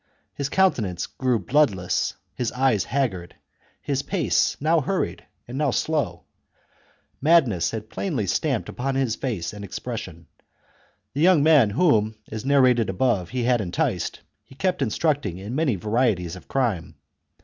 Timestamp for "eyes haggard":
2.53-3.35